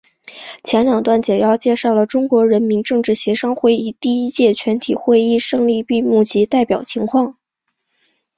[0.63, 7.37] 前两段简要介绍了中国人民政治协商会议第一届全体会议胜利闭幕及代表情况。